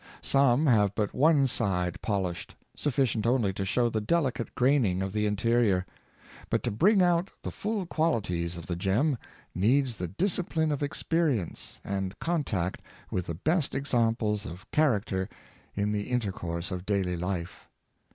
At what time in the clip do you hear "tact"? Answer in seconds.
12.45-12.79